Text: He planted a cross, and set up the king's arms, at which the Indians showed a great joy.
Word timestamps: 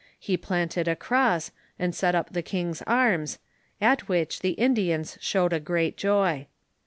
He 0.17 0.35
planted 0.35 0.87
a 0.87 0.95
cross, 0.95 1.51
and 1.77 1.93
set 1.93 2.15
up 2.15 2.33
the 2.33 2.41
king's 2.41 2.81
arms, 2.87 3.37
at 3.79 4.07
which 4.09 4.39
the 4.39 4.53
Indians 4.53 5.15
showed 5.21 5.53
a 5.53 5.59
great 5.59 5.95
joy. 5.95 6.47